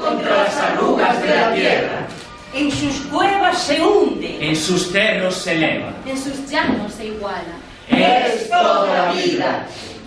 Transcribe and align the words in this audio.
contra 0.00 0.44
las 0.44 0.56
arrugas 0.56 1.22
de 1.22 1.28
la 1.34 1.54
tierra. 1.54 2.06
En 2.54 2.70
sus 2.70 2.94
cuevas 3.10 3.58
se 3.62 3.80
hunde. 3.80 4.38
En 4.40 4.56
sus 4.56 4.90
cerros 4.90 5.34
se 5.36 5.52
eleva. 5.54 5.92
En 6.06 6.16
sus 6.18 6.48
llanos 6.50 6.92
se 6.94 7.06
iguala. 7.06 7.54
Es 7.88 8.48
toda 8.48 9.06
la 9.06 9.12
vida. 9.12 9.66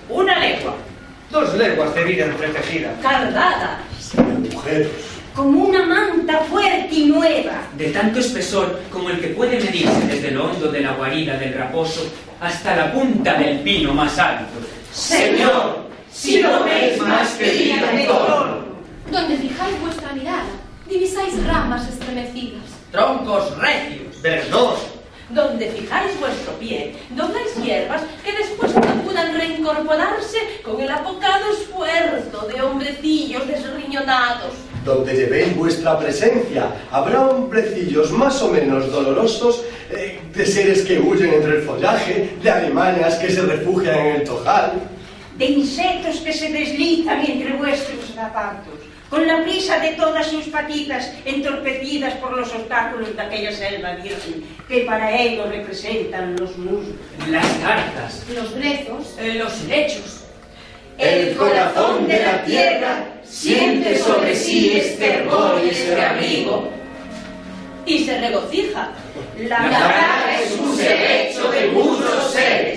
Una 0.09 0.39
legua, 0.39 0.75
Dos 1.31 1.53
leguas 1.55 1.93
de 1.95 2.03
vida 2.03 2.25
entretejida. 2.25 2.93
cardada, 3.01 3.79
Mujeres. 4.53 4.89
como 5.33 5.63
una 5.65 5.85
manta 5.85 6.39
fuerte 6.41 6.93
y 6.93 7.05
nueva. 7.05 7.53
De 7.77 7.87
tanto 7.89 8.19
espesor 8.19 8.79
como 8.91 9.09
el 9.09 9.19
que 9.19 9.27
puede 9.29 9.59
medirse 9.59 10.01
desde 10.07 10.31
lo 10.31 10.45
hondo 10.45 10.67
de 10.71 10.81
la 10.81 10.91
guarida 10.93 11.37
del 11.37 11.53
raposo 11.55 12.05
hasta 12.39 12.75
la 12.75 12.91
punta 12.93 13.33
del 13.35 13.59
pino 13.61 13.93
más 13.93 14.19
alto. 14.19 14.45
Señor, 14.93 15.87
si 16.11 16.41
no 16.41 16.63
veis 16.63 16.97
más 16.99 17.29
que 17.31 17.49
vida 17.49 17.91
en 17.91 18.05
torno. 18.07 18.72
Donde 19.13 19.37
fijáis 19.37 19.79
vuestra 19.79 20.11
mirada, 20.13 20.49
divisáis 20.89 21.33
ramas 21.45 21.87
estremecidas. 21.87 22.63
Troncos 22.91 23.55
recios, 23.59 24.19
Verdoso. 24.23 24.87
donde 25.29 25.67
fijáis 25.69 26.19
vuestro 26.19 26.53
pie, 26.53 26.95
dobláis 27.11 27.55
hierbas 27.63 28.01
que 28.25 28.31
después 28.33 28.71
procuran 28.71 29.35
reincorporarse 29.35 30.37
con 30.63 30.81
el 30.81 30.89
apocado 30.91 31.45
esfuerzo 31.53 32.47
de 32.47 32.61
hombrecillos 32.61 33.47
desriñonados. 33.47 34.53
Donde 34.83 35.13
llevéis 35.13 35.55
vuestra 35.55 35.97
presencia, 35.99 36.67
habrá 36.91 37.21
hombrecillos 37.29 38.11
más 38.11 38.41
o 38.41 38.49
menos 38.49 38.91
dolorosos, 38.91 39.63
eh, 39.91 40.19
de 40.33 40.45
seres 40.45 40.81
que 40.81 40.99
huyen 40.99 41.33
entre 41.35 41.57
el 41.57 41.61
follaje, 41.63 42.35
de 42.41 42.49
alemanas 42.49 43.15
que 43.15 43.31
se 43.31 43.41
refugian 43.43 43.95
en 43.99 44.15
el 44.17 44.23
tojal. 44.23 44.73
de 45.37 45.45
insectos 45.45 46.17
que 46.17 46.31
se 46.31 46.51
deslizan 46.51 47.25
entre 47.25 47.53
vuestros 47.53 48.05
zapatos, 48.13 48.75
con 49.13 49.27
la 49.27 49.43
prisa 49.43 49.77
de 49.77 49.89
todas 49.89 50.25
sus 50.25 50.45
patitas 50.45 51.13
entorpecidas 51.23 52.15
por 52.15 52.35
los 52.35 52.51
obstáculos 52.51 53.15
de 53.15 53.21
aquella 53.21 53.51
selva 53.51 53.91
virgen, 53.91 54.43
que 54.67 54.79
para 54.79 55.15
ellos 55.15 55.49
representan 55.49 56.35
los 56.35 56.57
muslos, 56.57 56.95
Las 57.29 57.45
cartas. 57.63 58.25
Los 58.33 58.55
brezos, 58.55 59.15
eh, 59.19 59.35
los 59.35 59.65
helechos. 59.65 60.23
El 60.97 61.35
corazón 61.35 62.07
de 62.07 62.23
la 62.23 62.43
tierra 62.43 63.05
siente 63.23 63.99
sobre 63.99 64.35
sí 64.35 64.71
este 64.77 65.17
hervor 65.17 65.61
y 65.63 65.69
este 65.69 66.01
abrigo. 66.01 66.71
Y 67.85 68.05
se 68.05 68.19
regocija. 68.19 68.93
La, 69.37 69.59
La 69.59 69.77
fraga 69.77 70.41
es 70.41 70.57
un 70.57 70.75
hecho 70.81 71.51
de 71.51 71.67
muchos 71.67 72.31
seres. 72.31 72.72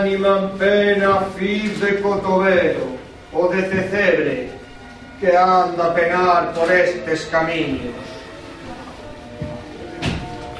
animan 0.00 0.56
pena 0.58 1.20
fil 1.36 1.78
de 1.78 2.00
cotovelo, 2.00 2.96
o 3.32 3.48
de 3.48 3.62
cecebre, 3.62 4.50
que 5.20 5.36
anda 5.36 5.86
a 5.86 5.94
penar 5.94 6.52
por 6.54 6.70
estes 6.72 7.26
camiños. 7.26 7.94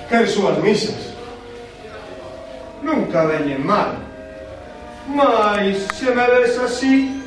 Que 0.08 0.26
súas 0.26 0.58
misas 0.58 1.10
nunca 2.82 3.24
veñen 3.24 3.64
mal, 3.64 3.96
mas 5.06 5.76
se 5.94 6.10
me 6.10 6.26
ves 6.26 6.58
así 6.58 7.22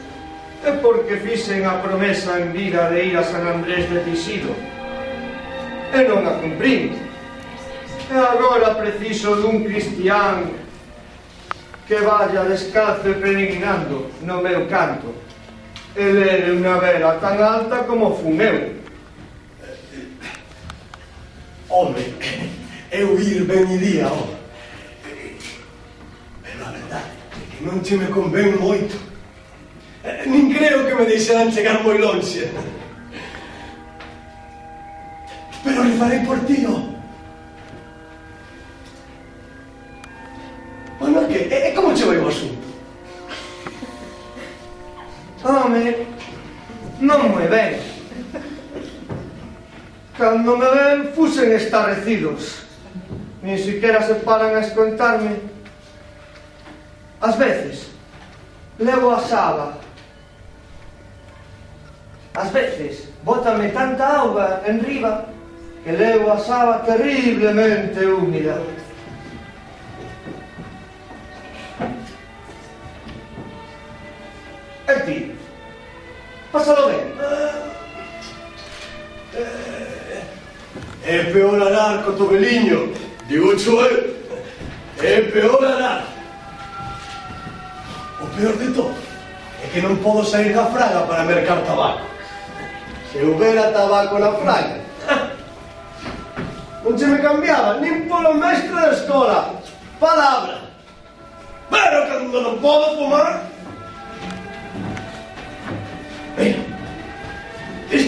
é 0.65 0.71
porque 0.71 1.17
fixen 1.17 1.65
a 1.65 1.81
promesa 1.81 2.39
en 2.39 2.53
vida 2.53 2.89
de 2.89 3.05
ir 3.05 3.17
a 3.17 3.23
San 3.23 3.47
Andrés 3.47 3.89
de 3.89 3.99
Tisido 4.01 4.55
e 5.93 5.99
non 6.07 6.25
a 6.25 6.39
cumprín. 6.41 6.95
E 8.09 8.15
agora 8.17 8.75
preciso 8.75 9.35
dun 9.37 9.63
cristián 9.63 10.62
que 11.87 11.95
vaya 11.95 12.43
descalzo 12.43 13.09
e 13.09 13.13
peregrinando 13.15 14.09
no 14.21 14.41
meu 14.41 14.67
canto. 14.67 15.13
E 15.95 16.03
lere 16.03 16.51
unha 16.51 16.79
vela 16.79 17.19
tan 17.19 17.37
alta 17.37 17.83
como 17.83 18.15
fun 18.15 18.39
eu. 18.41 18.81
Home, 21.69 22.05
eu 22.91 23.19
ir 23.19 23.43
ben 23.45 23.69
iría, 23.69 24.07
home. 24.07 24.37
Pero 26.41 26.65
a 26.65 26.71
verdade 26.71 27.11
é 27.11 27.57
que 27.57 27.65
non 27.65 27.81
che 27.81 27.97
me 27.97 28.07
convén 28.07 28.57
moito. 28.57 28.95
Nin 30.25 30.53
creo 30.53 30.87
que 30.87 30.95
me 30.95 31.05
deixarán 31.05 31.51
chegar 31.51 31.83
moi 31.83 31.97
lonxe. 31.97 32.49
Pero 35.63 35.83
le 35.83 35.95
farei 35.95 36.25
por 36.25 36.39
ti, 36.47 36.65
oh. 36.65 36.92
Cando 50.43 50.57
me 50.57 50.69
ven, 50.69 51.13
fusen 51.15 51.53
estarrecidos. 51.53 52.67
Nin 53.41 53.57
siquiera 53.57 54.03
se 54.03 54.15
paran 54.15 54.53
a 54.53 54.59
escontarme. 54.59 55.37
As 57.21 57.37
veces, 57.37 57.87
levo 58.77 59.13
a 59.13 59.21
saba. 59.21 59.77
As 62.35 62.51
veces, 62.51 63.07
bótame 63.23 63.69
tanta 63.69 64.17
auga 64.19 64.61
en 64.65 64.83
riba 64.83 65.27
que 65.85 65.93
levo 65.93 66.33
a 66.33 66.39
saba 66.39 66.83
terriblemente 66.83 68.05
húmida. 68.05 68.57
E 74.89 74.93
ti, 75.05 75.31
pásalo 76.51 76.87
ben. 76.87 77.02
É 81.13 81.25
peor 81.25 81.61
arar 81.61 82.01
co 82.03 82.13
tobeliño. 82.13 82.89
Digo 83.29 83.53
xo 83.53 83.77
eu. 83.85 84.17
É 84.97 85.21
peor 85.29 85.63
arar. 85.63 86.09
O 88.19 88.25
peor 88.33 88.57
de 88.57 88.73
todo 88.73 88.97
é 89.61 89.67
que 89.69 89.77
non 89.85 90.01
podo 90.01 90.25
sair 90.25 90.57
da 90.57 90.65
fraga 90.73 91.05
para 91.05 91.21
mercar 91.29 91.61
tabaco. 91.69 92.01
Se 93.13 93.21
houbera 93.21 93.69
tabaco 93.69 94.17
na 94.17 94.33
fraga, 94.41 94.81
non 96.81 96.97
se 96.97 97.05
me 97.05 97.21
cambiaba 97.21 97.77
nin 97.77 98.09
polo 98.09 98.33
mestre 98.33 98.73
da 98.73 98.89
escola. 98.89 99.53
Palabra. 100.01 100.65
Pero 101.69 102.09
cando 102.09 102.41
non 102.41 102.57
podo 102.57 102.97
fumar, 102.97 103.52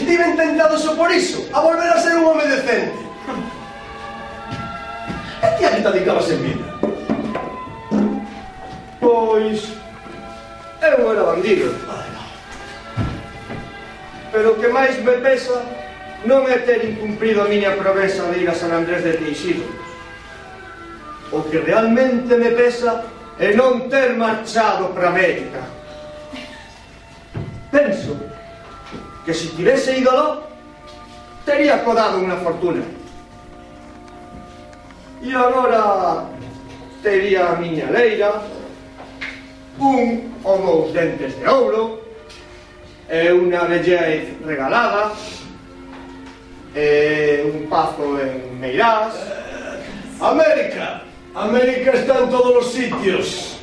estive 0.06 0.30
intentado 0.30 0.78
só 0.78 0.96
por 0.96 1.12
iso, 1.12 1.50
a 1.52 1.60
volver 1.62 1.90
a 1.90 2.00
ser 2.00 2.16
un 2.16 2.26
home 2.26 2.46
decente. 2.46 2.94
E 5.42 5.48
ti 5.58 5.66
a 5.66 5.72
que 5.76 5.82
te 5.82 5.92
dedicabas 5.92 6.30
en 6.30 6.44
vida? 6.44 6.66
Pois... 9.02 9.74
Eu 10.86 11.12
era 11.12 11.24
bandido. 11.24 11.74
Pero 14.32 14.52
o 14.54 14.56
que 14.62 14.68
máis 14.68 15.02
me 15.02 15.18
pesa 15.18 15.66
non 16.30 16.46
é 16.46 16.62
ter 16.62 16.86
incumprido 16.86 17.42
a 17.42 17.50
miña 17.50 17.74
promesa 17.74 18.30
de 18.30 18.46
ir 18.46 18.50
a 18.50 18.54
San 18.54 18.70
Andrés 18.70 19.02
de 19.02 19.18
Teixido. 19.18 19.66
O 21.34 21.42
que 21.50 21.58
realmente 21.58 22.38
me 22.38 22.54
pesa 22.54 23.10
é 23.42 23.58
non 23.58 23.90
ter 23.90 24.14
marchado 24.14 24.94
para 24.94 25.10
América. 25.10 25.66
Penso 27.74 28.35
que 29.26 29.34
si 29.34 29.50
tivese 29.58 29.98
ídolo, 30.00 30.44
tería 31.46 31.84
codado 31.84 32.22
unha 32.22 32.38
fortuna. 32.38 32.86
E 35.26 35.34
agora 35.34 36.30
tería 37.02 37.50
a 37.50 37.58
miña 37.58 37.90
leira, 37.90 38.46
un 39.82 40.30
ou 40.46 40.58
dous 40.62 40.94
dentes 40.94 41.34
de 41.42 41.46
ouro, 41.50 42.06
e 43.10 43.34
unha 43.34 43.66
bellez 43.66 44.38
regalada, 44.46 45.18
e 46.78 47.42
un 47.50 47.66
pazo 47.66 48.22
en 48.22 48.62
Meirás. 48.62 49.18
América! 50.22 51.02
América 51.34 51.92
está 51.92 52.22
en 52.22 52.30
todos 52.30 52.54
os 52.62 52.68
sitios. 52.72 53.58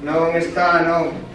Non 0.00 0.30
está, 0.38 0.86
non. 0.86 1.27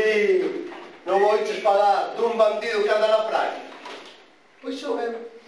Sì, 0.00 0.72
non 1.04 1.18
vuoi 1.20 1.44
falar 1.44 2.14
dun 2.16 2.38
bandido 2.38 2.82
que 2.82 2.88
anda 2.90 3.06
na 3.06 3.28
praia? 3.28 3.60
Pois 4.62 4.82
è 4.82 5.39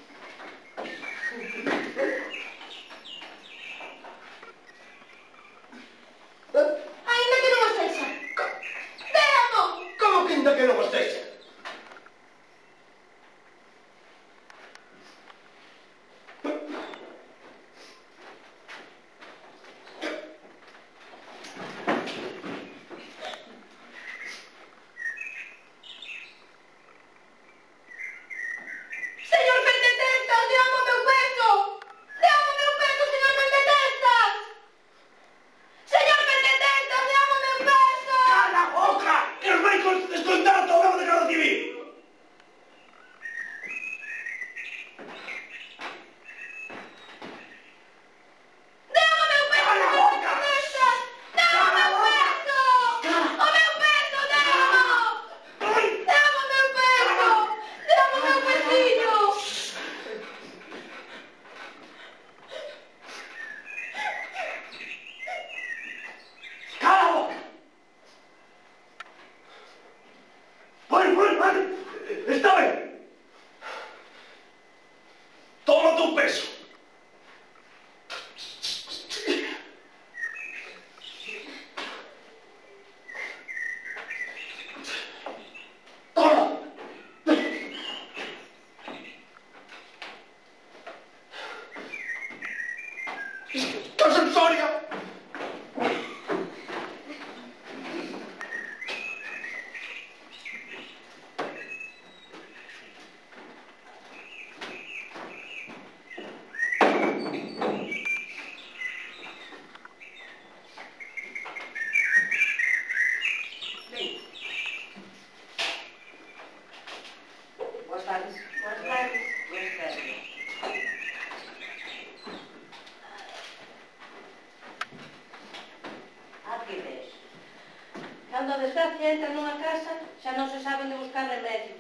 que 129.02 129.10
entra 129.10 129.34
nunha 129.34 129.58
casa 129.58 129.99
xa 130.22 130.31
non 130.38 130.46
se 130.46 130.62
saben 130.62 130.87
de 130.87 130.94
buscar 130.94 131.26
remedio. 131.26 131.75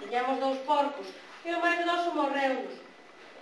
Tiñamos 0.00 0.40
dous 0.40 0.56
porcos 0.64 1.12
e 1.44 1.52
o 1.52 1.60
máis 1.60 1.76
noso 1.84 2.16
morreu-nos. 2.16 2.80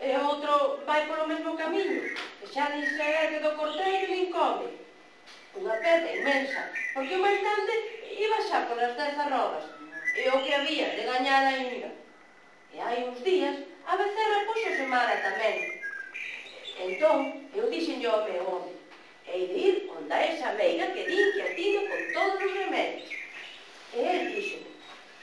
E 0.02 0.10
outro 0.26 0.82
vai 0.82 1.06
polo 1.06 1.30
mesmo 1.30 1.54
camiño, 1.54 2.02
que 2.42 2.50
xa 2.50 2.66
nin 2.74 2.82
se 2.82 2.98
ergue 3.22 3.38
do 3.38 3.54
corteiro 3.54 4.10
nin 4.10 4.26
come. 4.34 4.74
Unha 5.54 5.78
perda 5.78 6.10
inmensa, 6.18 6.66
porque 6.98 7.14
o 7.14 7.22
máis 7.22 7.38
grande 7.38 7.74
iba 8.10 8.42
xa 8.42 8.66
polas 8.66 8.98
dez 8.98 9.14
arrobas, 9.14 9.70
e 10.18 10.22
o 10.26 10.42
que 10.42 10.58
había 10.58 10.90
de 10.90 11.06
gañar 11.06 11.46
ainda. 11.46 11.94
E 12.74 12.76
hai 12.82 13.06
uns 13.06 13.22
días, 13.22 13.54
a 13.86 13.94
becerra 13.94 14.50
puxo 14.50 14.70
semana 14.74 15.14
tamén. 15.22 15.78
Entón, 16.74 17.46
eu 17.54 17.70
dixenlle 17.70 18.10
ao 18.10 18.26
meu 18.26 18.42
home, 18.50 18.81
e 19.26 19.36
ir 19.38 19.90
onda 19.90 20.18
esa 20.24 20.52
meiga 20.54 20.92
que 20.92 21.04
din 21.06 21.32
que 21.32 21.42
a 21.42 21.88
con 21.88 22.00
todos 22.12 22.42
os 22.42 22.52
remedios. 22.52 23.10
E 23.94 24.00
el 24.00 24.22
dixo, 24.32 24.58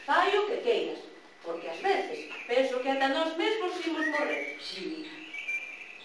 fai 0.05 0.29
o 0.37 0.47
que 0.47 0.57
queiras, 0.61 0.99
porque 1.43 1.69
ás 1.69 1.81
veces 1.81 2.29
penso 2.47 2.79
que 2.81 2.89
ata 2.89 3.07
nós 3.09 3.35
mesmos 3.37 3.85
imos 3.85 4.07
morrer. 4.07 4.57
Si, 4.61 5.09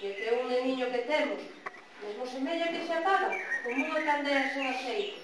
que 0.00 0.30
un 0.32 0.48
niño 0.48 0.90
que 0.90 0.98
temos, 0.98 1.40
mesmo 2.02 2.26
semella 2.26 2.68
que 2.68 2.86
se 2.86 2.92
apaga, 2.92 3.32
como 3.62 3.84
unha 3.84 4.04
candela 4.04 4.44
sen 4.52 4.66
aceite. 4.68 5.20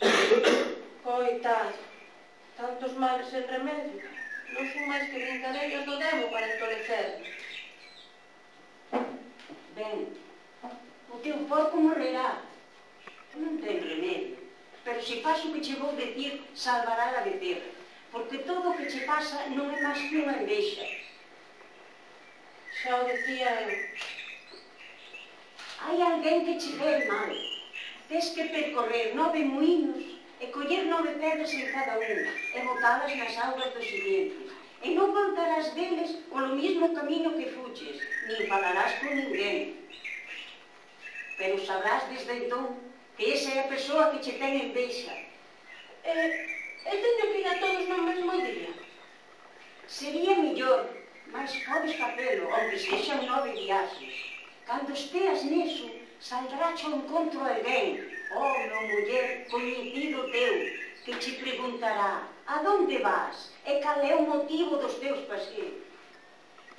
Coitado, 1.04 1.74
tantos 2.56 2.92
males 2.94 3.26
sen 3.32 3.46
remedio, 3.50 3.98
non 4.54 4.64
son 4.70 4.84
máis 4.86 5.10
que 5.10 5.18
brincadeiras 5.18 5.82
do 5.86 5.94
demo 5.98 6.30
para 6.30 6.46
entolecer. 6.46 7.06
Ben, 9.74 10.12
o 11.12 11.18
teu 11.18 11.36
porco 11.48 11.76
morrerá. 11.76 12.42
Non 13.36 13.58
ten 13.58 13.78
remedio. 13.80 14.38
Pero 14.84 15.02
se 15.02 15.20
faz 15.20 15.44
o 15.44 15.52
que 15.52 15.60
che 15.60 15.76
vou 15.76 15.92
decir, 15.94 16.42
salvará 16.54 17.18
a 17.18 17.22
becerra. 17.22 17.70
Porque 18.10 18.38
todo 18.38 18.70
o 18.70 18.76
que 18.76 18.86
che 18.86 19.00
pasa 19.06 19.46
non 19.54 19.70
é 19.70 19.78
máis 19.82 20.00
que 20.08 20.22
unha 20.22 20.40
envexa. 20.40 20.86
Xa 22.78 22.90
o 23.00 23.06
decía 23.06 23.48
eu. 23.66 23.70
Hai 25.84 25.98
alguén 26.02 26.44
que 26.46 26.58
che 26.58 26.72
ve 26.80 27.06
mal. 27.06 27.30
Tes 28.08 28.34
que 28.34 28.50
percorrer 28.50 29.14
nove 29.14 29.44
muinos 29.46 30.02
e 30.40 30.46
coller 30.50 30.88
nove 30.88 31.14
pedras 31.20 31.52
en 31.54 31.70
cada 31.70 31.94
unha 32.00 32.32
e 32.56 32.58
botalas 32.66 33.12
nas 33.14 33.36
augas 33.38 33.70
dos 33.74 33.86
siguientes 33.86 34.50
e 34.80 34.96
non 34.96 35.12
voltarás 35.12 35.76
deles 35.76 36.16
polo 36.32 36.56
mismo 36.56 36.88
camiño 36.96 37.36
que 37.36 37.52
fuches, 37.52 38.00
nin 38.26 38.48
falarás 38.48 38.96
con 38.98 39.12
ninguén 39.12 39.76
pero 41.40 41.56
sabrás 41.64 42.06
desde 42.10 42.36
entón 42.36 42.76
que 43.16 43.32
esa 43.32 43.48
é 43.56 43.60
a 43.64 43.70
persoa 43.72 44.12
que 44.12 44.20
che 44.20 44.36
ten 44.36 44.60
en 44.60 44.76
beixa. 44.76 45.16
E, 46.04 46.12
e 46.84 46.92
teño 47.00 47.24
que 47.32 47.40
ir 47.40 47.48
a 47.48 47.56
todos 47.56 47.88
no 47.88 48.04
mesmo 48.04 48.32
día. 48.44 48.68
Sería 49.88 50.36
millor, 50.36 50.84
mas 51.32 51.56
podes 51.64 51.96
facelo, 51.96 52.44
onde 52.52 52.76
sexan 52.76 53.24
nove 53.24 53.56
viaxes. 53.56 54.16
Cando 54.68 54.92
esteas 54.92 55.40
neso, 55.48 55.88
saldrá 56.20 56.76
ao 56.76 56.92
encontro 57.00 57.40
alguén, 57.40 58.04
homem 58.36 58.68
ou 58.76 58.82
muller 58.92 59.48
coñecido 59.48 60.28
teu, 60.28 60.54
que 61.08 61.16
te 61.16 61.30
preguntará 61.40 62.28
a 62.44 62.60
donde 62.60 62.98
vas 63.00 63.48
e 63.64 63.80
cal 63.80 63.98
é 64.04 64.12
o 64.14 64.28
motivo 64.28 64.76
dos 64.76 65.00
teus 65.00 65.24
paseos 65.24 65.89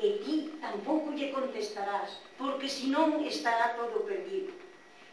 e 0.02 0.18
ti 0.24 0.36
tampouco 0.60 1.14
lle 1.14 1.32
contestarás, 1.32 2.18
porque 2.38 2.68
senón 2.68 3.24
estará 3.26 3.78
todo 3.78 4.02
perdido. 4.02 4.52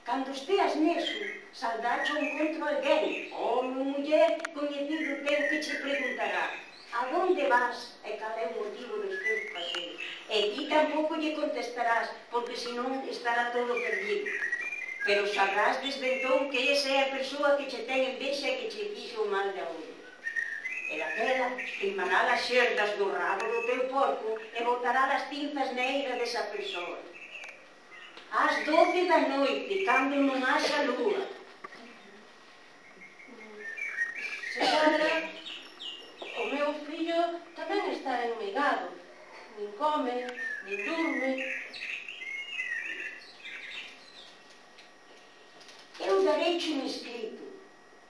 Cando 0.04 0.32
esteas 0.32 0.76
neso, 0.76 1.20
saldacho 1.52 2.16
un 2.16 2.28
contra 2.38 2.64
alguén, 2.72 3.28
home 3.36 3.76
ou 3.76 3.84
muller, 3.92 4.40
coñecido 4.56 5.20
teu 5.28 5.40
que 5.48 5.58
che 5.60 5.74
preguntará 5.84 6.46
a 6.96 7.04
donde 7.12 7.44
vas 7.46 8.00
e 8.02 8.16
cal 8.16 8.32
é 8.32 8.48
o 8.48 8.64
motivo 8.64 8.96
dos 8.96 9.16
teus 9.20 9.52
paseos. 9.52 10.00
E 10.30 10.38
ti 10.56 10.62
tampouco 10.72 11.20
lle 11.20 11.36
contestarás, 11.36 12.08
porque 12.30 12.56
senón 12.56 13.04
estará 13.08 13.52
todo 13.52 13.74
perdido. 13.74 14.32
Pero 15.04 15.28
sabrás 15.28 15.80
desde 15.84 16.16
entón 16.16 16.48
que 16.50 16.72
esa 16.72 16.88
é 16.88 16.98
a 17.04 17.12
persoa 17.12 17.56
que 17.56 17.68
che 17.68 17.84
ten 17.84 18.00
en 18.08 18.16
vexa 18.18 18.48
e 18.48 18.56
que 18.56 18.68
che 18.72 18.88
fixo 18.96 19.20
o 19.20 19.28
mal 19.28 19.52
de 19.52 19.60
outra. 19.60 19.87
E 20.90 20.98
daquela, 20.98 21.50
filmarás 21.78 22.32
as 22.32 22.46
xerdas 22.46 22.96
do 22.96 23.12
rabo 23.12 23.44
do 23.44 23.62
teu 23.66 23.88
porco 23.88 24.38
e 24.58 24.64
botará 24.64 25.04
as 25.16 25.28
tintas 25.28 25.72
neiras 25.72 26.18
desa 26.18 26.42
persoa. 26.44 26.98
Ás 28.30 28.64
doce 28.64 29.06
da 29.06 29.20
noite, 29.28 29.84
cando 29.84 30.16
non 30.16 30.40
haxa 30.42 30.82
lúa. 30.88 31.28
Se 34.52 34.60
sabe, 34.64 35.12
o 36.40 36.44
meu 36.52 36.72
fillo 36.84 37.20
tamén 37.56 37.92
está 37.92 38.24
enmigado. 38.24 38.88
Nin 39.58 39.72
come, 39.76 40.24
nin 40.64 40.78
durme, 40.86 41.32
Eu 46.00 46.24
darei-te 46.24 46.70
um 46.70 46.86
escrito, 46.86 47.42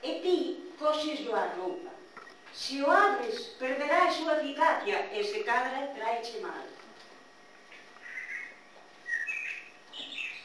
e 0.02 0.20
ti 0.20 0.74
coxes 0.78 1.26
a 1.32 1.46
roupa. 1.56 1.97
Se 2.52 2.82
o 2.82 2.90
abres, 2.90 3.56
perderá 3.58 4.06
a 4.06 4.10
súa 4.10 4.38
eficacia 4.40 5.08
e 5.12 5.24
se 5.24 5.40
cadra 5.44 5.92
traeche 5.94 6.40
mal. 6.40 6.66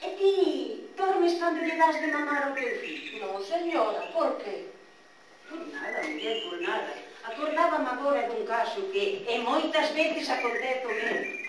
E 0.03 0.09
ti 0.19 0.33
dormes 0.97 1.39
cando 1.39 1.63
lle 1.63 1.75
das 1.77 1.95
de 2.01 2.07
mamar 2.07 2.43
ao 2.43 2.53
teu 2.53 2.79
filho? 2.79 3.23
Non, 3.23 3.39
señora, 3.43 4.01
por 4.11 4.35
que? 4.41 4.67
Por 5.47 5.63
nada, 5.71 6.03
muller, 6.03 6.37
por 6.43 6.59
nada. 6.61 6.93
Acordábame 7.23 7.87
agora 7.87 8.27
dun 8.27 8.43
caso 8.43 8.91
que 8.91 9.23
e 9.23 9.35
moitas 9.39 9.95
veces 9.95 10.27
acontece 10.27 10.83
o 10.83 10.91
mesmo. 10.91 11.39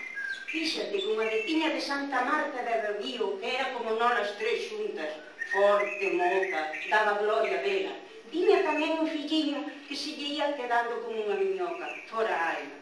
Fíxate 0.47 0.95
que 0.95 1.11
unha 1.11 1.27
veciña 1.27 1.69
de 1.75 1.81
Santa 1.83 2.23
Marta 2.23 2.63
de 2.63 2.95
Río, 3.03 3.35
que 3.43 3.47
era 3.59 3.75
como 3.75 3.91
non 3.99 4.13
as 4.15 4.31
tres 4.39 4.71
xuntas, 4.71 5.11
forte, 5.51 6.05
mota, 6.15 6.71
daba 6.87 7.19
gloria 7.19 7.59
a 7.59 7.63
vela, 7.65 7.93
Tiña 8.31 8.65
tamén 8.65 8.99
un 9.01 9.07
filliño 9.07 9.59
que 9.87 9.95
se 9.95 10.17
lle 10.17 10.41
ia 10.41 10.57
quedando 10.57 11.01
como 11.03 11.21
unha 11.25 11.37
miñoca, 11.37 11.87
fora 12.09 12.57
alma. 12.57 12.77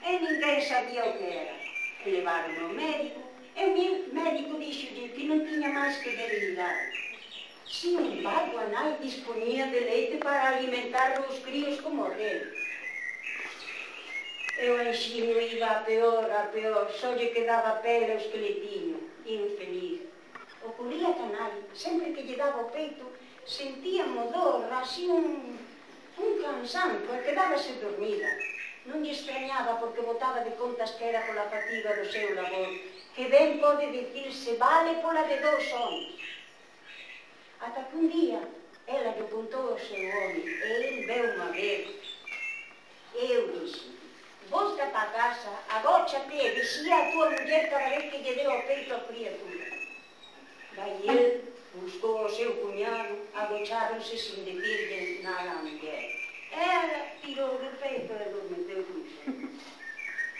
E 0.00 0.10
ninguén 0.22 0.58
sabía 0.62 1.02
o 1.04 1.16
que 1.18 1.26
era. 1.26 1.56
E 2.04 2.06
levaron 2.14 2.54
ao 2.62 2.70
médico, 2.72 3.20
e 3.56 3.62
o 3.66 3.70
médico 4.14 4.52
dixolle 4.56 5.12
que 5.14 5.22
non 5.28 5.44
tiña 5.44 5.70
máis 5.74 6.00
que 6.00 6.16
debilidade. 6.16 6.96
Sin 7.66 7.98
embargo, 7.98 8.56
a 8.62 8.66
nai 8.72 8.96
disponía 9.02 9.66
de 9.68 9.80
leite 9.88 10.16
para 10.22 10.54
alimentar 10.54 11.18
os 11.28 11.36
críos 11.44 11.76
como 11.84 12.08
rei. 12.08 12.40
E 14.62 14.64
o 14.72 14.80
enxino 14.80 15.36
iba 15.36 15.68
a 15.68 15.82
peor, 15.84 16.24
a 16.30 16.48
peor, 16.54 16.88
só 16.98 17.12
lle 17.12 17.34
quedaba 17.36 17.82
pele 17.84 18.16
o 18.16 18.20
esqueletinho, 18.22 18.96
infeliz. 19.26 20.08
Ocorría 20.64 21.12
que 21.12 21.24
a 21.26 21.30
nai, 21.36 21.54
sempre 21.74 22.14
que 22.14 22.24
lle 22.24 22.40
daba 22.40 22.64
o 22.64 22.72
peito, 22.72 23.04
sentíamos 23.46 24.32
dor, 24.32 24.68
así 24.72 25.06
un, 25.06 25.58
un 26.18 26.30
cansanto, 26.42 27.14
e 27.14 27.22
quedábase 27.22 27.78
dormida. 27.78 28.28
Non 28.86 29.02
lle 29.02 29.14
extrañaba 29.14 29.78
porque 29.78 30.02
botaba 30.02 30.42
de 30.42 30.54
contas 30.58 30.94
que 30.98 31.10
era 31.10 31.26
pola 31.26 31.50
fatiga 31.50 31.94
do 31.94 32.06
seu 32.06 32.34
labor, 32.34 32.70
que 33.14 33.30
ben 33.30 33.58
pode 33.62 33.90
dicirse 33.90 34.58
vale 34.58 34.98
pola 35.02 35.22
de 35.26 35.38
dous 35.38 35.66
homens. 35.72 36.22
Ata 37.62 37.86
que 37.88 37.96
un 37.96 38.06
día, 38.10 38.42
ela 38.86 39.14
lle 39.14 39.24
apuntou 39.26 39.74
ao 39.74 39.78
seu 39.78 40.06
home, 40.06 40.42
e 40.42 40.70
el 40.90 41.06
veu 41.06 41.24
unha 41.34 41.50
vez. 41.54 41.86
Eu 43.14 43.42
dixe, 43.54 43.96
Volta 44.48 44.86
pa 44.86 45.06
casa, 45.06 45.50
agóchate 45.68 46.36
e 46.36 46.54
vexía 46.54 46.96
a 46.96 47.10
tua 47.10 47.30
muller 47.30 47.68
cada 47.68 47.88
vez 47.90 48.10
que 48.10 48.22
lle 48.22 48.34
deu 48.34 48.50
o 48.52 48.62
peito 48.62 48.94
a 48.94 49.00
criatura. 49.00 49.66
Vai 50.76 50.92
el 51.02 51.55
buscou 51.80 52.24
o 52.24 52.28
seu 52.28 52.52
cuñado, 52.62 53.14
agocháronse 53.34 54.16
sin 54.16 54.44
dicirlle 54.44 55.22
nada 55.22 55.52
a 55.52 55.62
muller. 55.62 56.04
Ela 56.52 57.00
tirou 57.22 57.58
do 57.58 57.70
peito 57.80 58.12
e 58.12 58.26
do 58.32 58.40
meteu 58.50 58.86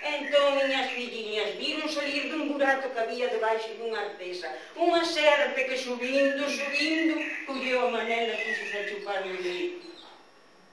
Entón, 0.06 0.54
miñas 0.54 0.90
filliñas, 0.94 1.58
viron 1.58 1.88
salir 1.88 2.30
dun 2.30 2.46
burato 2.52 2.92
que 2.92 3.00
había 3.00 3.26
debaixo 3.26 3.74
dunha 3.74 3.98
artesa. 4.06 4.54
Unha 4.78 5.02
serpe 5.02 5.66
que 5.66 5.74
subindo, 5.74 6.46
subindo, 6.46 7.16
colleu 7.48 7.88
a 7.88 7.90
manela 7.90 8.30
e 8.30 8.42
puxos 8.44 8.70
a 8.76 8.86
chupar 8.86 9.20
o 9.26 9.34
leite. 9.34 9.82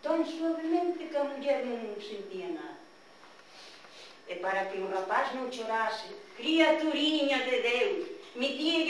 Tan 0.06 0.22
suavemente 0.22 1.10
que 1.10 1.18
a 1.18 1.26
muller 1.26 1.66
non 1.66 1.98
sentía 1.98 2.50
nada. 2.54 2.78
E 4.30 4.38
para 4.38 4.70
que 4.70 4.78
o 4.78 4.92
rapaz 4.92 5.34
non 5.34 5.50
chorase, 5.50 6.14
criaturiña 6.38 7.42
de 7.50 7.58
Deus, 7.64 8.03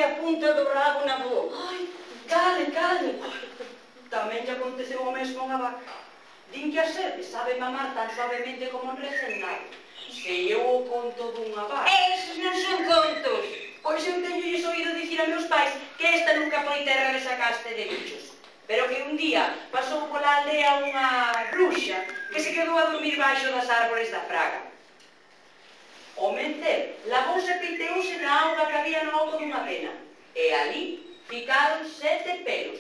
a 0.04 0.16
punta 0.20 0.54
do 0.54 0.68
rabo 0.68 1.06
na 1.06 1.18
boca. 1.24 1.56
Ai, 1.70 1.88
cale, 2.28 2.66
cale. 2.76 3.24
Tamén 4.12 4.44
lle 4.44 4.54
aconteceu 4.60 5.00
o 5.00 5.16
mesmo 5.16 5.48
a 5.48 5.58
vaca. 5.58 5.96
Din 6.52 6.70
que 6.70 6.80
a 6.80 6.86
serpe 6.86 7.24
sabe 7.24 7.56
mamar 7.56 7.96
tan 7.96 8.12
suavemente 8.12 8.68
como 8.68 8.92
un 8.92 9.00
recén 9.00 9.40
nado. 9.40 9.72
Se 10.12 10.52
eu 10.52 10.60
o 10.60 10.84
conto 10.84 11.32
dunha 11.32 11.64
vaca... 11.66 11.88
Esos 11.88 12.38
non 12.44 12.52
son 12.52 12.80
contos. 12.84 13.46
Pois 13.80 14.04
eu 14.04 14.20
teño 14.20 14.44
lles 14.44 14.68
oído 14.68 14.92
dicir 15.00 15.24
a 15.24 15.32
meus 15.32 15.48
pais 15.48 15.72
que 15.96 16.08
esta 16.08 16.36
nunca 16.36 16.68
foi 16.68 16.84
terra 16.84 17.16
de 17.16 17.24
sacaste 17.24 17.72
de 17.72 17.88
bichos. 17.88 18.36
Pero 18.68 18.88
que 18.92 19.08
un 19.08 19.16
día 19.16 19.56
pasou 19.72 20.08
pola 20.12 20.44
aldea 20.44 20.84
unha 20.84 21.08
bruxa 21.52 22.00
que 22.32 22.44
se 22.44 22.52
quedou 22.52 22.76
a 22.76 22.92
dormir 22.92 23.16
baixo 23.16 23.52
das 23.56 23.72
árbores 23.72 24.12
da 24.12 24.24
fraga. 24.28 24.73
O 26.16 26.32
la 26.32 26.94
lavouse 27.06 27.54
peiteuse 27.56 28.18
na 28.18 28.42
auga 28.42 28.68
que 28.68 28.78
había 28.78 29.04
no 29.04 29.18
alto 29.18 29.38
dunha 29.38 29.66
pena, 29.66 29.92
e 30.36 30.54
ali 30.54 31.18
ficaron 31.28 31.84
sete 31.90 32.44
pelos, 32.46 32.80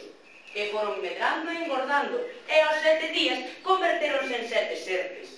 que 0.54 0.70
foron 0.72 1.02
medrando 1.02 1.52
e 1.52 1.66
engordando, 1.66 2.22
e 2.48 2.56
aos 2.62 2.80
sete 2.82 3.08
días 3.12 3.40
converteronse 3.64 4.36
en 4.38 4.48
sete 4.48 4.76
serpes. 4.78 5.30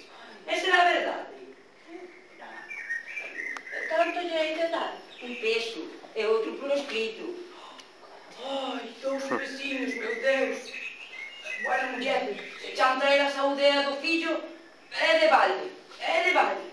Esa 0.48 0.68
era 0.68 0.82
a 0.82 0.92
verdade. 0.94 1.36
Canto 3.90 4.20
lle 4.20 4.38
hai 4.38 4.54
que 4.60 4.68
dar? 4.68 4.94
Un 5.24 5.36
peso 5.40 5.82
e 6.16 6.26
outro 6.26 6.52
por 6.60 6.70
escrito. 6.76 7.26
Ai, 8.44 8.92
dous 9.02 9.24
vecinos, 9.24 9.96
meu 9.96 10.16
Deus. 10.22 10.58
Bueno, 11.64 11.88
muller, 11.94 12.36
se 12.60 12.76
chan 12.76 13.00
traer 13.00 13.22
a 13.22 13.32
saudea 13.32 13.84
do 13.88 13.96
fillo, 13.98 14.44
é 14.92 15.20
de 15.20 15.28
balde, 15.30 15.72
é 16.00 16.24
de 16.24 16.32
balde. 16.34 16.65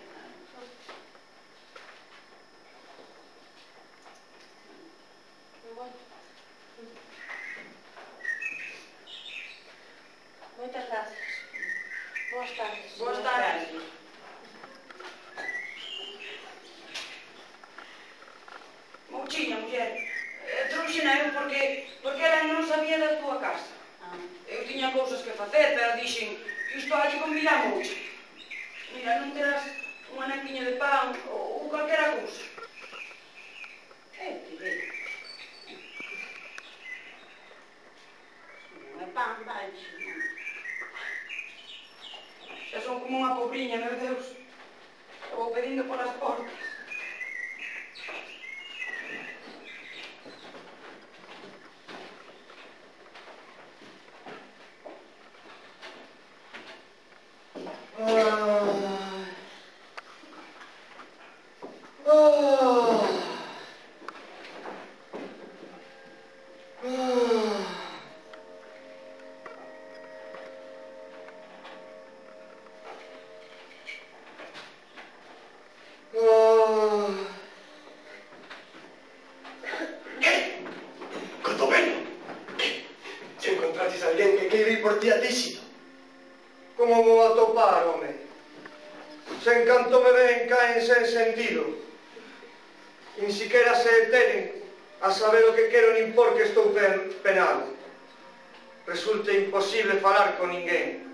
imposible 99.63 100.01
falar 100.01 100.37
con 100.39 100.51
ninguén. 100.51 101.07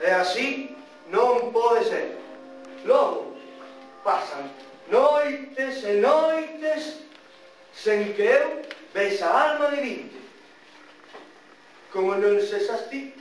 E 0.00 0.10
así 0.12 0.76
non 1.08 1.48
pode 1.48 1.88
ser. 1.88 2.20
Logo, 2.84 3.32
pasan 4.04 4.52
noites 4.92 5.80
e 5.80 5.96
noites 5.96 7.00
sen 7.72 8.12
que 8.12 8.28
eu 8.28 8.60
vexa 8.92 9.24
a 9.24 9.56
alma 9.56 9.72
de 9.72 9.80
vinte. 9.80 10.18
Como 11.88 12.12
non 12.20 12.36
sexas 12.36 12.92
ti? 12.92 13.16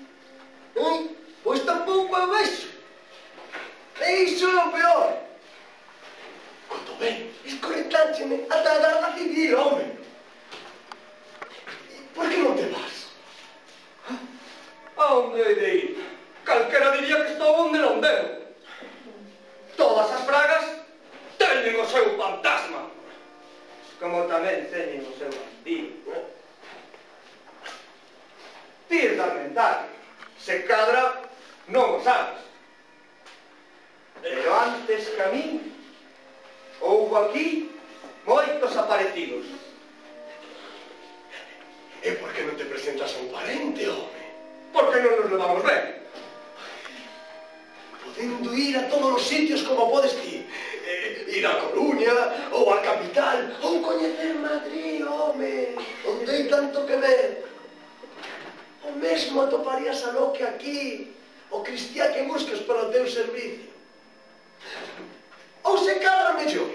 Hum, 0.76 1.16
pois 1.40 1.64
tampouco 1.64 2.12
eu 2.12 2.28
vexo. 2.36 2.68
E 4.02 4.28
iso 4.28 4.52
é 4.52 4.60
o 4.60 4.72
peor. 4.76 5.08
Cando 6.68 6.94
ven, 7.00 7.32
escorretácheme 7.48 8.44
ata 8.52 8.72
a 8.76 8.80
dar 8.84 9.16
civil, 9.16 9.56
home. 9.56 9.88
Por 12.12 12.28
que 12.28 12.38
non 12.44 12.60
te 12.60 12.68
vas? 12.76 12.91
¿A 15.02 15.16
onde 15.16 15.42
he 15.42 15.56
de 15.56 15.76
ir? 15.76 16.06
Calquera 16.46 16.92
diría 16.92 17.26
que 17.26 17.34
estou 17.34 17.66
onde 17.66 17.82
non 17.82 17.98
debo. 17.98 18.38
Todas 19.74 20.14
as 20.14 20.22
fragas 20.30 20.66
teñen 21.42 21.82
o 21.82 21.90
seu 21.90 22.14
fantasma. 22.22 22.86
Como 23.98 24.30
tamén 24.30 24.70
teñen 24.70 25.02
o 25.02 25.14
seu 25.18 25.34
antigo. 25.34 26.14
Tir 28.86 29.18
da 29.18 29.34
mental. 29.34 29.90
Se 30.38 30.70
cadra, 30.70 31.18
non 31.74 31.98
o 31.98 32.00
sabes. 32.06 32.46
Pero 34.22 34.54
antes 34.54 35.02
que 35.18 35.22
a 35.26 35.34
mí, 35.34 35.66
houbo 36.78 37.26
aquí 37.26 37.74
moitos 38.22 38.78
aparecidos. 38.78 39.50
E 42.06 42.10
por 42.22 42.30
que 42.38 42.46
non 42.46 42.54
te 42.54 42.70
presentas 42.70 43.18
a 43.18 43.22
un 43.26 43.34
parente, 43.34 43.90
home? 43.90 44.21
por 44.74 44.92
que 44.92 45.00
non 45.04 45.20
nos 45.20 45.30
levamos 45.32 45.62
ben? 45.64 45.84
Podendo 48.02 48.50
ir 48.56 48.74
a 48.80 48.88
todos 48.88 49.20
os 49.20 49.24
sitios 49.28 49.64
como 49.64 49.92
podes 49.92 50.16
ti, 50.20 50.48
eh, 50.88 51.38
ir 51.38 51.46
a 51.46 51.60
Coruña, 51.60 52.12
ou 52.52 52.72
a 52.72 52.80
capital, 52.82 53.38
ou 53.62 53.84
coñecer 53.84 54.36
Madrid, 54.40 55.04
home, 55.04 55.76
onde 56.08 56.32
hai 56.32 56.44
tanto 56.48 56.88
que 56.88 56.96
ver. 56.96 57.46
O 58.84 58.92
mesmo 58.98 59.44
atoparías 59.44 60.04
a 60.08 60.12
lo 60.12 60.34
que 60.34 60.44
aquí, 60.44 61.14
o 61.52 61.62
cristián 61.62 62.12
que 62.14 62.24
buscas 62.24 62.60
para 62.64 62.88
o 62.88 62.92
teu 62.92 63.06
servicio. 63.08 63.70
Ou 65.64 65.78
se 65.78 65.96
cadra 66.00 66.34
mellor. 66.34 66.72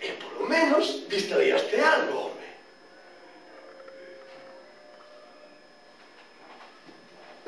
E 0.00 0.08
polo 0.20 0.46
menos 0.46 1.08
distraíaste 1.08 1.80
algo. 1.80 2.37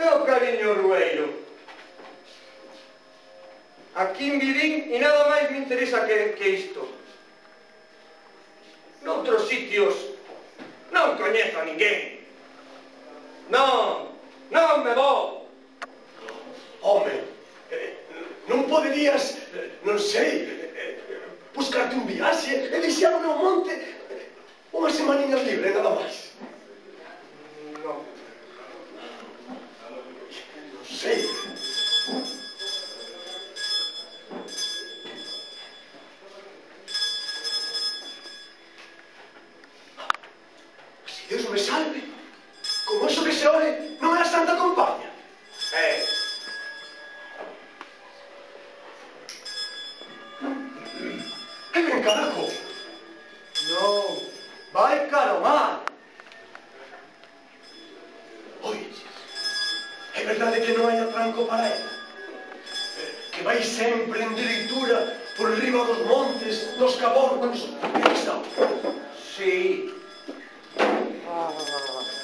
É 0.00 0.14
o 0.14 0.24
cariño 0.24 0.80
rueiro. 0.80 1.28
Aquí 3.94 4.32
en 4.32 4.38
Bilín 4.40 4.88
e 4.88 4.96
nada 4.96 5.28
máis 5.28 5.52
me 5.52 5.60
interesa 5.60 6.08
que, 6.08 6.32
que 6.40 6.48
isto. 6.56 6.88
Noutros 9.04 9.44
sitios 9.44 9.92
non 10.88 11.20
coñezo 11.20 11.60
a 11.60 11.68
ninguén. 11.68 12.24
Non, 13.52 14.16
non 14.48 14.80
me 14.80 14.96
vou. 14.96 15.44
Home, 16.80 17.20
eh, 17.68 18.00
non 18.48 18.72
poderías, 18.72 19.36
eh, 19.52 19.84
non 19.84 20.00
sei, 20.00 20.48
eh, 20.48 20.96
buscarte 21.52 21.92
un 21.92 22.08
viaxe 22.08 22.72
e 22.72 22.76
deixar 22.80 23.20
meu 23.20 23.36
monte 23.36 23.76
unha 24.72 24.88
semaninha 24.88 25.44
libre, 25.44 25.76
nada 25.76 25.92
máis. 25.92 26.32
Non. 27.84 28.19
faith. 31.00 31.49
emprender 64.00 64.44
leitura 64.44 65.16
por 65.36 65.50
riba 65.58 65.84
dos 65.84 66.06
montes, 66.06 66.78
dos 66.78 66.96
cabornos, 66.96 67.68
e 67.68 68.12
está. 68.12 68.42
Sí. 69.36 69.94
Ah. 70.78 71.50
ah, 71.50 71.52
ah, 71.58 72.00
ah 72.00 72.19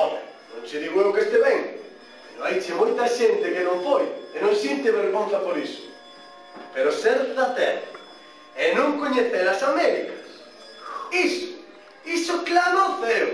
Home, 0.00 0.18
non 0.54 0.64
che 0.64 0.80
digo 0.80 1.00
eu 1.02 1.12
que 1.12 1.20
este 1.20 1.36
ben, 1.36 1.76
pero 2.32 2.44
hai 2.44 2.56
che 2.56 2.72
moita 2.72 3.04
xente 3.04 3.52
que 3.52 3.60
non 3.60 3.84
foi 3.84 4.08
e 4.32 4.40
non 4.40 4.56
xinte 4.56 4.88
vergonza 4.88 5.44
por 5.44 5.58
iso. 5.60 5.92
Pero 6.72 6.88
ser 6.88 7.36
da 7.36 7.52
terra 7.52 7.84
e 8.56 8.72
non 8.72 8.96
coñecer 8.96 9.44
as 9.44 9.60
Américas, 9.60 10.24
iso, 11.12 11.60
iso 12.08 12.40
clama 12.48 12.96
o 12.96 13.04
ceo. 13.04 13.28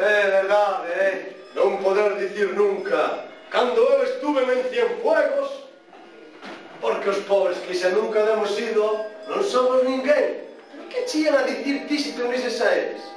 É 0.00 0.28
verdade, 0.32 0.88
eh? 0.96 1.36
non 1.52 1.80
poder 1.84 2.16
dicir 2.16 2.56
nunca 2.56 3.28
cando 3.52 3.80
eu 3.80 4.04
estuve 4.04 4.44
en 4.44 4.64
Cienfuegos 4.72 5.68
porque 6.80 7.08
os 7.12 7.20
pobres 7.28 7.56
que 7.64 7.76
xa 7.76 7.92
nunca 7.92 8.24
demos 8.24 8.52
ido 8.56 9.04
non 9.28 9.44
somos 9.44 9.84
ninguén. 9.84 10.40
Pero 10.72 10.88
que 10.88 11.04
chían 11.04 11.36
a 11.36 11.44
dicir 11.44 11.84
ti 11.84 11.96
se 12.00 12.16
te 12.16 12.24
unises 12.24 12.60
a 12.64 12.72
eles? 12.72 13.15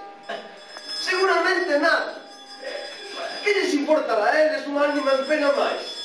Seguramente 1.00 1.80
nada. 1.80 2.16
Que 3.44 3.54
lles 3.54 3.74
importa 3.74 4.14
a 4.14 4.42
eles 4.42 4.68
un 4.68 4.78
ánima 4.78 5.14
en 5.14 5.26
pena 5.26 5.52
máis? 5.54 5.99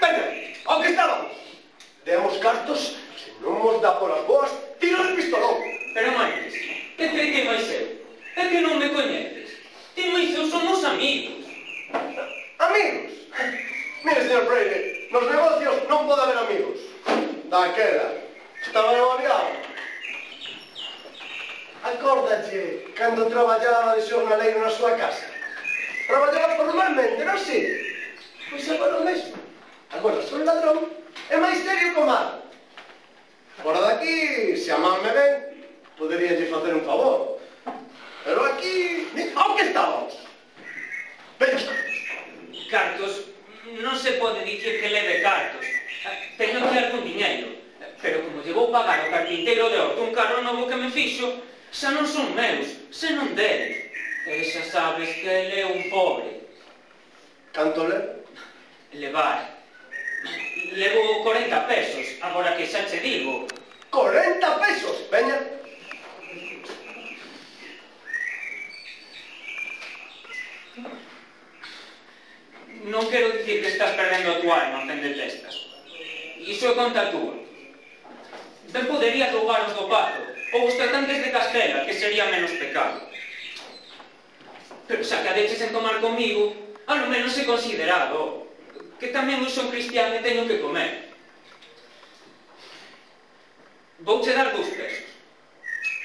Venga, 0.00 0.88
estaba. 0.88 1.30
Demos 2.04 2.38
cartos, 2.38 2.96
se 3.20 3.30
non 3.44 3.60
mos 3.60 3.80
dá 3.84 4.00
polas 4.00 4.24
boas, 4.24 4.50
tiro 4.80 5.04
de 5.04 5.12
pistolón. 5.20 5.60
Pero, 5.92 6.16
Maires, 6.16 6.54
que 6.96 7.06
te 7.08 7.22
que 7.32 7.44
máis 7.44 7.68
eu? 7.68 7.86
É 8.36 8.42
que 8.48 8.60
non 8.64 8.80
me 8.80 8.88
coñeces. 8.88 9.60
Ti 9.92 10.08
máis 10.08 10.32
eu 10.32 10.48
somos 10.48 10.80
amigos. 10.84 11.44
Amigos? 12.56 13.12
Mire, 14.04 14.20
señor 14.24 14.48
Freire, 14.48 14.78
nos 15.12 15.24
negocios 15.28 15.76
non 15.92 16.08
pode 16.08 16.22
haber 16.24 16.38
amigos. 16.40 16.78
Daquela, 17.52 18.08
estaba 18.64 18.96
eu 18.96 19.12
aviado. 19.12 19.52
Acórdache 21.84 22.92
cando 22.96 23.28
traballaba 23.28 23.96
de 23.96 24.04
xornaleiro 24.08 24.64
na 24.64 24.72
súa 24.72 24.96
casa. 24.96 25.28
Traballaba 26.08 26.56
formalmente, 26.56 27.24
non 27.24 27.36
si? 27.36 27.60
Pois 28.48 28.64
agora 28.72 29.04
mesmo. 29.04 29.39
Ah, 29.90 29.96
Agora, 29.98 30.22
sou 30.22 30.38
ladrón 30.38 30.86
é 31.28 31.36
máis 31.36 31.58
serio 31.66 31.94
que 31.94 32.00
o 32.00 32.06
mal 32.06 32.40
Fora 33.62 33.80
daqui, 33.80 34.56
se 34.56 34.70
amanme 34.72 35.10
ben, 35.12 35.32
poderíalle 35.98 36.46
facer 36.46 36.74
un 36.74 36.80
favor. 36.80 37.38
Pero 38.24 38.44
aquí, 38.46 39.04
ao 39.36 39.54
que 39.54 39.62
estamos. 39.68 40.16
Veña. 41.38 41.68
Cartos, 42.70 43.28
non 43.84 43.92
se 44.00 44.16
pode 44.16 44.48
dicir 44.48 44.80
que 44.80 44.88
leve 44.88 45.20
cartos. 45.20 45.66
Teño 46.40 46.64
que 46.72 46.78
algún 46.78 47.04
diñeiro. 47.04 47.52
Pero 48.00 48.24
como 48.24 48.40
llevou 48.40 48.72
pagar 48.72 49.04
o 49.04 49.12
carpinteiro 49.12 49.68
de 49.68 49.76
Orto 49.76 50.08
un 50.08 50.16
carro 50.16 50.40
novo 50.40 50.64
que 50.64 50.80
me 50.80 50.88
fixo, 50.88 51.44
xa 51.68 51.92
non 51.92 52.08
son 52.08 52.32
meus, 52.32 52.80
xa 52.88 53.12
non 53.12 53.36
dele. 53.36 53.92
E 54.24 54.40
xa 54.40 54.64
sabes 54.64 55.20
que 55.20 55.28
ele 55.28 55.60
é 55.60 55.66
un 55.68 55.84
pobre. 55.92 56.48
Canto 57.52 57.84
le? 57.84 58.24
Levar. 58.96 59.59
Levo 60.72 61.24
40 61.24 61.66
pesos, 61.66 62.06
agora 62.20 62.56
que 62.56 62.66
xa 62.66 62.84
che 62.86 63.00
digo. 63.00 63.48
40 63.90 64.60
pesos, 64.60 65.10
veña. 65.10 65.38
Non 72.90 73.06
quero 73.10 73.34
dicir 73.34 73.62
que 73.62 73.70
estás 73.70 73.92
perdendo 73.98 74.34
a 74.34 74.40
tua 74.40 74.56
alma, 74.56 74.82
entendete 74.82 75.26
estas. 75.26 75.54
Iso 76.38 76.70
é 76.70 76.74
conta 76.74 77.12
túa. 77.12 77.38
Ben 78.70 78.86
poderías 78.86 79.34
roubar 79.34 79.66
os 79.66 79.74
do 79.74 79.90
pato, 79.90 80.22
ou 80.54 80.66
os 80.66 80.74
tratantes 80.78 81.18
de 81.18 81.34
Castela, 81.34 81.84
que 81.84 81.94
sería 81.94 82.30
menos 82.30 82.54
pecado. 82.56 83.10
Pero 84.86 85.02
xa 85.02 85.22
que 85.22 85.30
adeches 85.30 85.60
en 85.62 85.74
tomar 85.74 85.98
comigo, 85.98 86.54
a 86.86 86.94
lo 86.94 87.06
menos 87.10 87.34
é 87.38 87.44
considerado 87.46 88.49
que 89.00 89.08
tamén 89.08 89.40
eu 89.40 89.48
son 89.48 89.72
cristiano 89.72 90.12
e 90.12 90.20
teño 90.20 90.44
que 90.44 90.60
comer. 90.60 91.08
Vou 94.04 94.20
che 94.20 94.36
dar 94.36 94.52
dous 94.52 94.68
pesos. 94.68 95.08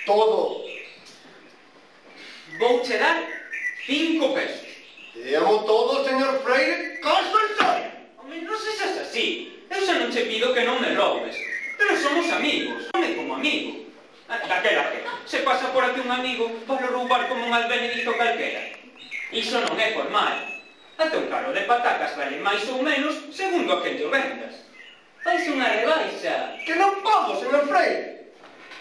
Todo. 0.08 0.64
Vou 2.56 2.80
che 2.80 2.96
dar 2.96 3.20
cinco 3.84 4.32
pesos. 4.32 4.64
Te 5.12 5.36
amo 5.36 5.68
todo, 5.68 6.08
señor 6.08 6.40
Freire, 6.40 7.04
Cosmenson. 7.04 7.84
Home, 8.24 8.48
non 8.48 8.56
se 8.56 8.72
seas 8.80 9.04
así. 9.04 9.60
Eu 9.68 9.84
xa 9.84 10.00
non 10.00 10.08
che 10.08 10.24
pido 10.32 10.56
que 10.56 10.64
non 10.64 10.80
me 10.80 10.96
robes. 10.96 11.36
Pero 11.76 12.00
somos 12.00 12.32
amigos, 12.32 12.88
home 12.96 13.12
como 13.20 13.36
amigo. 13.36 13.92
Ah, 14.32 14.40
Daquela 14.48 14.90
que 14.96 15.04
se 15.28 15.44
pasa 15.44 15.68
por 15.76 15.84
aquí 15.84 16.00
un 16.00 16.10
amigo 16.10 16.48
para 16.64 16.88
roubar 16.88 17.28
como 17.28 17.44
un 17.44 17.52
albenedito 17.52 18.16
calquera. 18.16 18.72
Iso 19.36 19.60
non 19.60 19.76
é 19.76 19.92
formal 19.92 20.55
hace 20.98 21.18
un 21.18 21.28
carro 21.28 21.52
de 21.52 21.62
patacas 21.62 22.16
vale 22.16 22.40
máis 22.40 22.64
ou 22.70 22.82
menos 22.82 23.36
segundo 23.36 23.74
a 23.74 23.84
que 23.84 23.96
te 23.96 24.06
vendas. 24.08 24.56
Fais 25.24 25.44
unha 25.50 25.68
rebaixa. 25.68 26.56
Que 26.64 26.76
non 26.78 27.02
podo, 27.02 27.36
señor 27.42 27.68
Frei. 27.68 28.30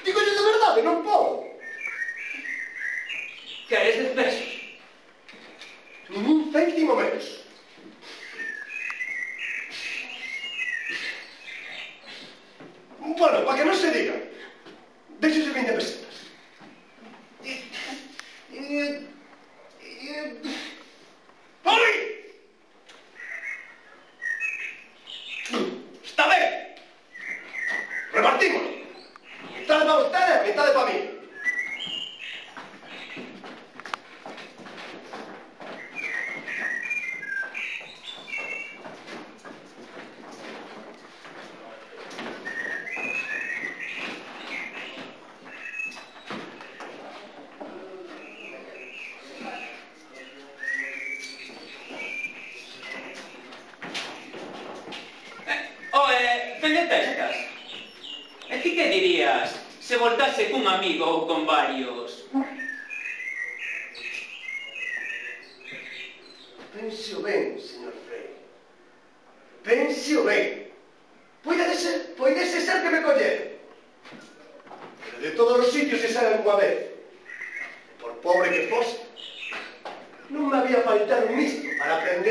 Digo 0.05 0.20
de 0.20 0.33
verdade, 0.37 0.81
non 0.85 1.03
podo. 1.03 1.48
Queres 3.66 3.96
dez 3.96 4.12
pesos? 4.12 4.50
Ningún 6.12 6.53
céntimo 6.53 6.94
menos. 6.94 7.42
Bueno, 13.00 13.44
para 13.44 13.57
que 13.59 13.64
non 13.64 13.77
se 13.77 13.88
diga. 13.90 14.16
Deixese 15.18 15.50
20 15.50 15.72
pesetas. 15.72 16.16
E... 17.40 17.53
Eh, 18.53 18.53
e... 18.53 18.68
Eh, 19.81 19.81
e... 19.81 20.11
Eh, 20.12 20.73
Está 26.05 26.29
ben. 26.29 26.74
Repartimos. 28.12 28.62
¡Mitad 29.59 29.79
para 29.81 29.98
ustedes, 29.98 30.42
metade 30.46 30.72
para 30.74 30.92
mí. 30.92 31.23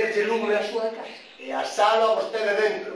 meterlle 0.03 0.27
lume 0.27 0.55
a 0.55 0.63
súa 0.63 0.89
casa 0.91 1.07
e 1.39 1.51
asalo 1.51 2.11
a 2.11 2.15
vostede 2.15 2.53
dentro. 2.59 2.93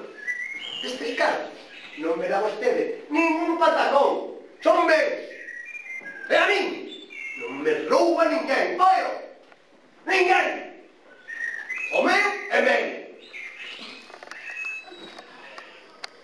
Estes 0.83 1.15
cartos 1.15 1.55
non 1.97 2.19
me 2.19 2.27
dá 2.27 2.43
vostede 2.43 3.07
ningún 3.09 3.57
patacón. 3.57 4.35
Son 4.61 4.85
meus. 4.85 5.23
E 6.29 6.35
a 6.35 6.45
min 6.51 6.67
non 7.39 7.63
me 7.63 7.71
rouba 7.87 8.27
ninguén. 8.27 8.75
Pois 8.75 8.91
Oio, 8.91 9.11
ninguén. 10.05 10.47
O 11.95 12.03
meu 12.03 12.27
é 12.51 12.59
meu. 12.61 12.85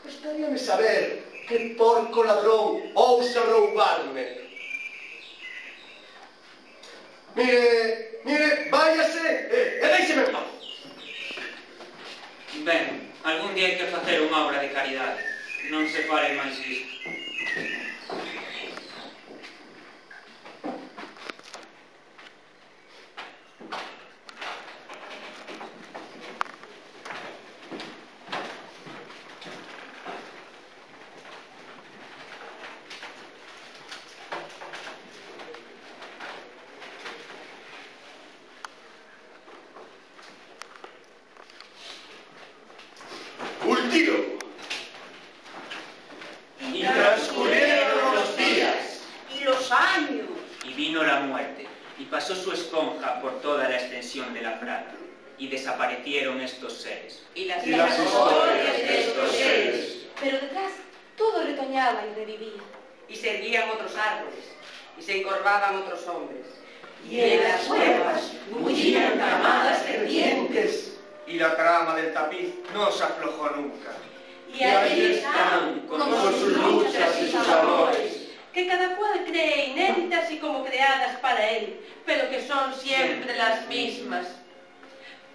Gostaríame 0.04 0.60
saber 0.60 1.24
que 1.48 1.76
porco 1.80 2.24
ladrón 2.24 2.91
ousa 2.93 3.39
roubarme. 3.48 4.43
Mire, 7.36 8.22
mire, 8.26 8.69
váyase 8.69 9.26
e, 9.50 9.60
e 9.82 9.88
deixeme 9.89 10.28
en 10.28 10.32
paz. 10.32 10.62
Ben, 12.61 13.09
algún 13.23 13.55
día 13.57 13.73
hai 13.73 13.75
que 13.81 13.89
facer 13.89 14.21
unha 14.21 14.45
obra 14.45 14.61
de 14.61 14.69
caridade. 14.69 15.25
Non 15.73 15.89
se 15.89 16.05
fare 16.05 16.37
máis 16.37 16.53
isto. 16.61 17.09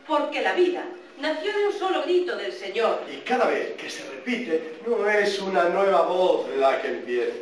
Porque 0.09 0.41
la 0.41 0.55
vida 0.55 0.85
nació 1.21 1.53
de 1.53 1.67
un 1.67 1.79
solo 1.79 2.03
grito 2.03 2.35
del 2.35 2.53
Señor. 2.53 3.03
Y 3.13 3.19
cada 3.19 3.47
vez 3.47 3.75
que 3.77 3.91
se 3.91 4.03
repite, 4.09 4.79
no 4.87 5.07
es 5.09 5.39
una 5.39 5.65
nueva 5.65 6.03
voz 6.03 6.49
la 6.57 6.81
que 6.81 6.89
empieza. 6.89 7.37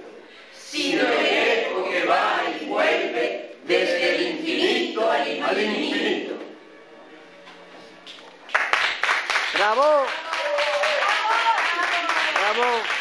Sino 0.52 1.02
el 1.02 1.26
eco 1.26 1.88
que 1.88 2.04
va 2.06 2.42
y 2.60 2.64
vuelve 2.66 3.54
desde 3.64 4.16
el 4.16 4.22
infinito 4.38 5.08
al 5.10 5.20
Al 5.20 5.62
infinito. 5.62 5.96
infinito. 5.96 6.34
¡Bravo! 9.54 10.06
¡Bravo! 12.34 12.95